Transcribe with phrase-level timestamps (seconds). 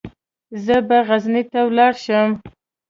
[0.65, 2.29] زه به غزني ته ولاړ شم.